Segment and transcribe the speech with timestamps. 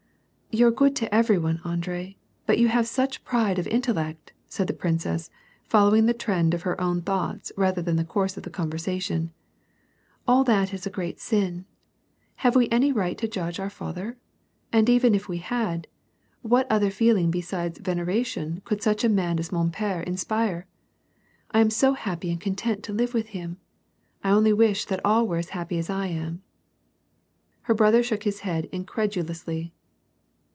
[0.53, 4.73] "You're good to every one, Andre, but you have such pride of intellect," said the
[4.73, 5.29] princess,
[5.63, 9.31] following the trend of her own thoughts rather than the course of the conversation."
[10.27, 11.63] And that is a great sin.
[12.43, 14.17] Have we any right to judge our father?
[14.73, 15.87] And even if we had,
[16.41, 20.55] what other feeling beside veneration could such a man as moii pere insj)ire?
[20.63, 20.65] And
[21.51, 23.55] I am so hai)py and content to live with him.
[24.21, 26.43] I only wish that all were as happy as I am."
[27.61, 29.71] Her brother shook his head incredulously.